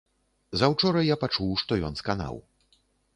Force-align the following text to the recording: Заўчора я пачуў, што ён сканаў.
Заўчора 0.61 1.03
я 1.13 1.17
пачуў, 1.23 1.51
што 1.65 1.77
ён 1.91 1.99
сканаў. 2.01 2.35